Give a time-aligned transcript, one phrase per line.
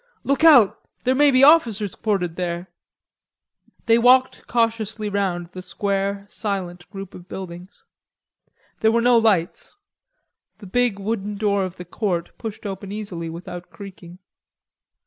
[0.23, 2.71] "Look out, there may be officers quartered there."
[3.85, 7.85] They walked cautiously round the square, silent group of buildings.
[8.79, 9.75] There were no lights.
[10.57, 14.17] The big wooden door of the court pushed open easily, without creaking.